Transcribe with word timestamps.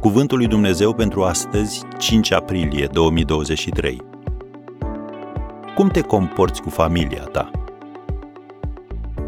Cuvântul 0.00 0.38
lui 0.38 0.46
Dumnezeu 0.46 0.94
pentru 0.94 1.24
astăzi, 1.24 1.82
5 1.98 2.32
aprilie 2.32 2.86
2023. 2.86 4.00
Cum 5.74 5.88
te 5.88 6.00
comporți 6.00 6.62
cu 6.62 6.70
familia 6.70 7.22
ta? 7.22 7.50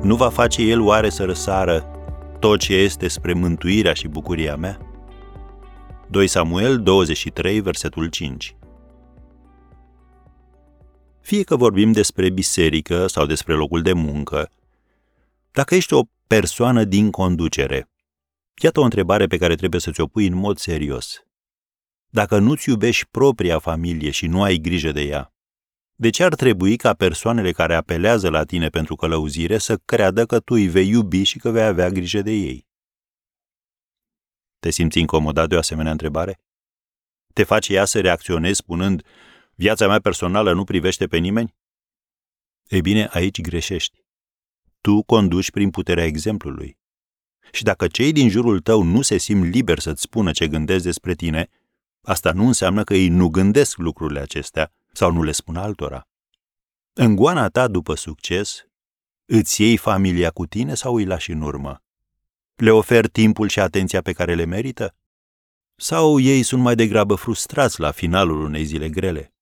Nu 0.02 0.16
va 0.16 0.28
face 0.28 0.62
el 0.62 0.80
oare 0.80 1.08
să 1.08 1.24
răsară 1.24 1.86
tot 2.38 2.58
ce 2.58 2.74
este 2.74 3.08
spre 3.08 3.32
mântuirea 3.32 3.92
și 3.92 4.08
bucuria 4.08 4.56
mea? 4.56 4.78
2 6.10 6.26
Samuel 6.26 6.82
23, 6.82 7.60
versetul 7.60 8.06
5 8.06 8.56
Fie 11.20 11.42
că 11.42 11.56
vorbim 11.56 11.92
despre 11.92 12.30
biserică 12.30 13.06
sau 13.06 13.26
despre 13.26 13.54
locul 13.54 13.82
de 13.82 13.92
muncă, 13.92 14.50
dacă 15.50 15.74
ești 15.74 15.94
o 15.94 16.02
persoană 16.26 16.84
din 16.84 17.10
conducere, 17.10 17.89
Iată 18.62 18.80
o 18.80 18.82
întrebare 18.82 19.26
pe 19.26 19.36
care 19.36 19.54
trebuie 19.54 19.80
să 19.80 19.90
ți-o 19.90 20.06
pui 20.06 20.26
în 20.26 20.34
mod 20.34 20.58
serios. 20.58 21.24
Dacă 22.08 22.38
nu-ți 22.38 22.68
iubești 22.68 23.06
propria 23.06 23.58
familie 23.58 24.10
și 24.10 24.26
nu 24.26 24.42
ai 24.42 24.56
grijă 24.56 24.92
de 24.92 25.00
ea, 25.00 25.34
de 25.94 26.10
ce 26.10 26.24
ar 26.24 26.34
trebui 26.34 26.76
ca 26.76 26.94
persoanele 26.94 27.52
care 27.52 27.74
apelează 27.74 28.30
la 28.30 28.44
tine 28.44 28.68
pentru 28.68 28.96
călăuzire 28.96 29.58
să 29.58 29.76
creadă 29.76 30.26
că 30.26 30.40
tu 30.40 30.54
îi 30.54 30.68
vei 30.68 30.88
iubi 30.88 31.22
și 31.22 31.38
că 31.38 31.50
vei 31.50 31.62
avea 31.62 31.88
grijă 31.88 32.22
de 32.22 32.30
ei? 32.30 32.68
Te 34.58 34.70
simți 34.70 34.98
incomodat 34.98 35.48
de 35.48 35.54
o 35.54 35.58
asemenea 35.58 35.92
întrebare? 35.92 36.40
Te 37.32 37.44
face 37.44 37.72
ea 37.72 37.84
să 37.84 38.00
reacționezi 38.00 38.56
spunând, 38.56 39.02
viața 39.54 39.86
mea 39.86 40.00
personală 40.00 40.52
nu 40.52 40.64
privește 40.64 41.06
pe 41.06 41.16
nimeni? 41.16 41.54
Ei 42.68 42.80
bine, 42.80 43.08
aici 43.10 43.40
greșești. 43.40 44.04
Tu 44.80 45.02
conduci 45.02 45.50
prin 45.50 45.70
puterea 45.70 46.04
exemplului. 46.04 46.79
Și 47.52 47.62
dacă 47.62 47.86
cei 47.86 48.12
din 48.12 48.28
jurul 48.28 48.60
tău 48.60 48.82
nu 48.82 49.02
se 49.02 49.18
simt 49.18 49.44
liberi 49.44 49.80
să-ți 49.80 50.02
spună 50.02 50.30
ce 50.30 50.48
gândesc 50.48 50.84
despre 50.84 51.14
tine, 51.14 51.48
asta 52.02 52.32
nu 52.32 52.46
înseamnă 52.46 52.84
că 52.84 52.94
ei 52.94 53.08
nu 53.08 53.28
gândesc 53.28 53.76
lucrurile 53.76 54.20
acestea 54.20 54.72
sau 54.92 55.12
nu 55.12 55.22
le 55.22 55.32
spun 55.32 55.56
altora. 55.56 56.08
În 56.92 57.16
goana 57.16 57.48
ta 57.48 57.68
după 57.68 57.94
succes, 57.94 58.66
îți 59.24 59.62
iei 59.62 59.76
familia 59.76 60.30
cu 60.30 60.46
tine 60.46 60.74
sau 60.74 60.94
îi 60.94 61.04
lași 61.04 61.30
în 61.30 61.40
urmă? 61.40 61.82
Le 62.54 62.70
oferi 62.70 63.08
timpul 63.08 63.48
și 63.48 63.60
atenția 63.60 64.02
pe 64.02 64.12
care 64.12 64.34
le 64.34 64.44
merită? 64.44 64.94
Sau 65.76 66.18
ei 66.18 66.42
sunt 66.42 66.62
mai 66.62 66.74
degrabă 66.74 67.14
frustrați 67.14 67.80
la 67.80 67.90
finalul 67.90 68.40
unei 68.40 68.64
zile 68.64 68.88
grele? 68.88 69.32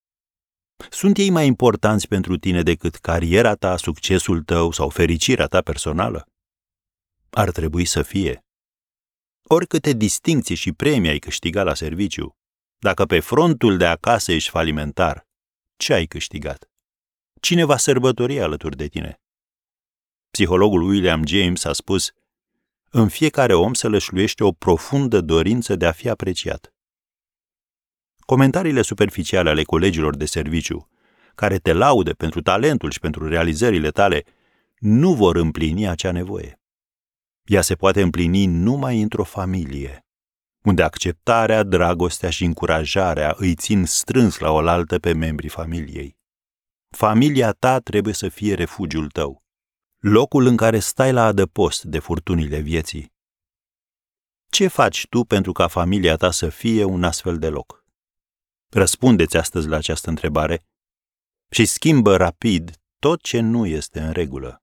Sunt 0.90 1.16
ei 1.16 1.30
mai 1.30 1.46
importanți 1.46 2.08
pentru 2.08 2.36
tine 2.36 2.62
decât 2.62 2.94
cariera 2.94 3.54
ta, 3.54 3.76
succesul 3.76 4.42
tău 4.42 4.70
sau 4.70 4.88
fericirea 4.88 5.46
ta 5.46 5.60
personală? 5.60 6.28
Ar 7.38 7.50
trebui 7.50 7.84
să 7.84 8.02
fie. 8.02 8.44
Oricâte 9.42 9.92
distinții 9.92 10.54
și 10.54 10.72
premii 10.72 11.10
ai 11.10 11.18
câștigat 11.18 11.64
la 11.64 11.74
serviciu, 11.74 12.36
dacă 12.78 13.04
pe 13.04 13.20
frontul 13.20 13.76
de 13.76 13.86
acasă 13.86 14.32
ești 14.32 14.50
falimentar, 14.50 15.26
ce 15.76 15.92
ai 15.92 16.06
câștigat? 16.06 16.70
Cine 17.40 17.64
va 17.64 17.76
sărbători 17.76 18.40
alături 18.40 18.76
de 18.76 18.86
tine? 18.86 19.20
Psihologul 20.30 20.82
William 20.82 21.26
James 21.26 21.64
a 21.64 21.72
spus, 21.72 22.10
în 22.90 23.08
fiecare 23.08 23.54
om 23.54 23.74
se 23.74 23.88
lășluiește 23.88 24.44
o 24.44 24.52
profundă 24.52 25.20
dorință 25.20 25.76
de 25.76 25.86
a 25.86 25.92
fi 25.92 26.08
apreciat. 26.08 26.74
Comentariile 28.18 28.82
superficiale 28.82 29.50
ale 29.50 29.62
colegilor 29.62 30.16
de 30.16 30.24
serviciu, 30.24 30.88
care 31.34 31.58
te 31.58 31.72
laude 31.72 32.12
pentru 32.12 32.42
talentul 32.42 32.90
și 32.90 33.00
pentru 33.00 33.28
realizările 33.28 33.90
tale, 33.90 34.24
nu 34.78 35.14
vor 35.14 35.36
împlini 35.36 35.88
acea 35.88 36.10
nevoie. 36.12 36.57
Ea 37.48 37.62
se 37.62 37.74
poate 37.74 38.02
împlini 38.02 38.46
numai 38.46 39.00
într-o 39.00 39.24
familie, 39.24 40.06
unde 40.62 40.82
acceptarea, 40.82 41.62
dragostea 41.62 42.30
și 42.30 42.44
încurajarea 42.44 43.34
îi 43.36 43.54
țin 43.54 43.84
strâns 43.84 44.38
la 44.38 44.50
oaltă 44.50 44.98
pe 44.98 45.12
membrii 45.12 45.48
familiei. 45.48 46.16
Familia 46.96 47.52
ta 47.52 47.78
trebuie 47.78 48.14
să 48.14 48.28
fie 48.28 48.54
refugiul 48.54 49.10
tău, 49.10 49.42
locul 49.98 50.46
în 50.46 50.56
care 50.56 50.78
stai 50.78 51.12
la 51.12 51.24
adăpost 51.24 51.84
de 51.84 51.98
furtunile 51.98 52.58
vieții. 52.58 53.12
Ce 54.50 54.66
faci 54.66 55.06
tu 55.06 55.24
pentru 55.24 55.52
ca 55.52 55.68
familia 55.68 56.16
ta 56.16 56.30
să 56.30 56.48
fie 56.48 56.84
un 56.84 57.04
astfel 57.04 57.38
de 57.38 57.48
loc? 57.48 57.84
Răspundeți 58.70 59.36
astăzi 59.36 59.68
la 59.68 59.76
această 59.76 60.08
întrebare 60.08 60.64
și 61.50 61.64
schimbă 61.64 62.16
rapid 62.16 62.76
tot 62.98 63.22
ce 63.22 63.40
nu 63.40 63.66
este 63.66 64.00
în 64.00 64.12
regulă. 64.12 64.62